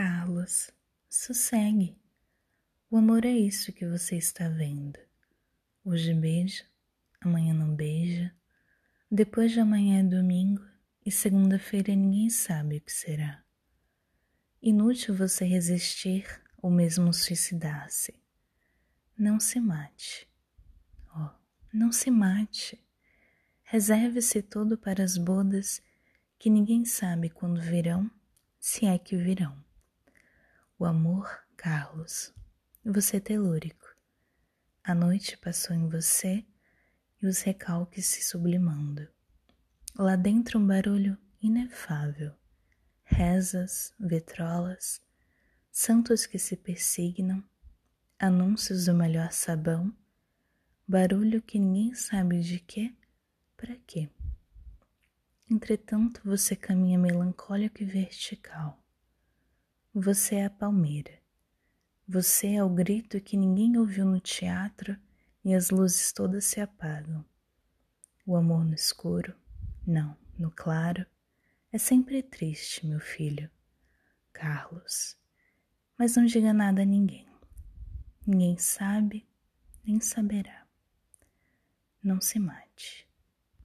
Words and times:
Carlos, 0.00 0.70
sossegue. 1.10 1.98
O 2.88 2.96
amor 2.96 3.24
é 3.24 3.32
isso 3.32 3.72
que 3.72 3.84
você 3.84 4.14
está 4.14 4.48
vendo. 4.48 4.96
Hoje 5.84 6.14
beija, 6.14 6.64
amanhã 7.20 7.52
não 7.52 7.74
beija, 7.74 8.32
depois 9.10 9.50
de 9.50 9.58
amanhã 9.58 9.98
é 9.98 10.04
domingo 10.04 10.64
e 11.04 11.10
segunda-feira 11.10 11.96
ninguém 11.96 12.30
sabe 12.30 12.76
o 12.76 12.80
que 12.80 12.92
será. 12.92 13.42
Inútil 14.62 15.16
você 15.16 15.44
resistir 15.44 16.24
ou 16.62 16.70
mesmo 16.70 17.12
suicidar-se. 17.12 18.14
Não 19.18 19.40
se 19.40 19.58
mate. 19.58 20.28
Oh, 21.12 21.30
não 21.72 21.90
se 21.90 22.08
mate. 22.08 22.80
Reserve-se 23.64 24.42
todo 24.42 24.78
para 24.78 25.02
as 25.02 25.18
bodas 25.18 25.82
que 26.38 26.48
ninguém 26.48 26.84
sabe 26.84 27.28
quando 27.28 27.60
virão, 27.60 28.08
se 28.60 28.86
é 28.86 28.96
que 28.96 29.16
virão. 29.16 29.66
O 30.80 30.84
amor, 30.84 31.28
Carlos, 31.56 32.32
você 32.84 33.16
é 33.16 33.20
telúrico. 33.20 33.84
A 34.84 34.94
noite 34.94 35.36
passou 35.36 35.74
em 35.74 35.88
você 35.88 36.46
e 37.20 37.26
os 37.26 37.40
recalques 37.40 38.06
se 38.06 38.22
sublimando. 38.22 39.08
Lá 39.96 40.14
dentro 40.14 40.56
um 40.56 40.64
barulho 40.64 41.18
inefável, 41.42 42.32
rezas, 43.02 43.92
vitrolas, 43.98 45.02
santos 45.72 46.26
que 46.26 46.38
se 46.38 46.56
persignam, 46.56 47.42
anúncios 48.16 48.84
do 48.84 48.94
melhor 48.94 49.32
sabão, 49.32 49.92
barulho 50.86 51.42
que 51.42 51.58
ninguém 51.58 51.92
sabe 51.92 52.40
de 52.40 52.60
quê, 52.60 52.94
para 53.56 53.74
quê. 53.84 54.08
Entretanto, 55.50 56.20
você 56.24 56.54
caminha 56.54 57.00
melancólico 57.00 57.82
e 57.82 57.84
vertical. 57.84 58.80
Você 60.00 60.36
é 60.36 60.44
a 60.44 60.50
palmeira. 60.50 61.18
Você 62.06 62.54
é 62.54 62.62
o 62.62 62.68
grito 62.68 63.20
que 63.20 63.36
ninguém 63.36 63.76
ouviu 63.76 64.04
no 64.04 64.20
teatro 64.20 64.96
e 65.44 65.52
as 65.52 65.70
luzes 65.70 66.12
todas 66.12 66.44
se 66.44 66.60
apagam. 66.60 67.24
O 68.24 68.36
amor 68.36 68.64
no 68.64 68.76
escuro, 68.76 69.34
não, 69.84 70.16
no 70.38 70.52
claro, 70.52 71.04
é 71.72 71.78
sempre 71.78 72.22
triste, 72.22 72.86
meu 72.86 73.00
filho. 73.00 73.50
Carlos. 74.32 75.18
Mas 75.98 76.14
não 76.14 76.26
diga 76.26 76.52
nada 76.52 76.82
a 76.82 76.84
ninguém. 76.84 77.26
Ninguém 78.24 78.56
sabe, 78.56 79.26
nem 79.84 79.98
saberá. 79.98 80.64
Não 82.00 82.20
se 82.20 82.38
mate. 82.38 83.07